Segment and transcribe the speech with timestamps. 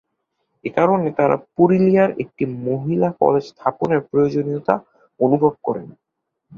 [0.65, 4.75] এই কারণে তাঁরা পুরুলিয়ায় একটি মহিলা কলেজ স্থাপনের প্রয়োজনীয়তা
[5.19, 5.87] অনুভব করেন।